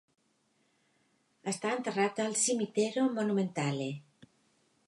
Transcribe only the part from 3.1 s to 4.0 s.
Monumentale".